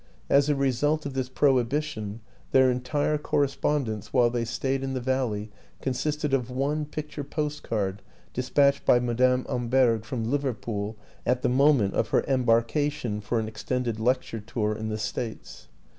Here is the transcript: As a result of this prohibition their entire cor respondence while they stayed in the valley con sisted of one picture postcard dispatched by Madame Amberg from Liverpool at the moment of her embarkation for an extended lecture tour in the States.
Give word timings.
As 0.31 0.49
a 0.49 0.55
result 0.55 1.05
of 1.05 1.13
this 1.13 1.29
prohibition 1.29 2.21
their 2.53 2.71
entire 2.71 3.19
cor 3.19 3.45
respondence 3.45 4.05
while 4.07 4.31
they 4.31 4.45
stayed 4.45 4.81
in 4.81 4.95
the 4.95 4.99
valley 4.99 5.51
con 5.79 5.93
sisted 5.93 6.33
of 6.33 6.49
one 6.49 6.85
picture 6.85 7.23
postcard 7.23 8.01
dispatched 8.33 8.83
by 8.83 8.99
Madame 8.99 9.45
Amberg 9.47 10.03
from 10.03 10.23
Liverpool 10.23 10.95
at 11.23 11.43
the 11.43 11.49
moment 11.49 11.93
of 11.93 12.07
her 12.07 12.25
embarkation 12.27 13.21
for 13.21 13.39
an 13.39 13.47
extended 13.47 13.99
lecture 13.99 14.39
tour 14.39 14.73
in 14.73 14.89
the 14.89 14.97
States. 14.97 15.67